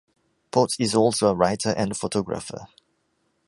[0.49, 2.65] Potts is also a writer and photographer.